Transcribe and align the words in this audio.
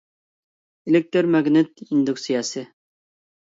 ئېلېكتىر 0.91 1.29
ماگنىت 1.37 1.85
ئىندۇكسىيەسى 1.87 2.67